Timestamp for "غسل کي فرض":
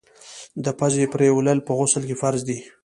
1.77-2.41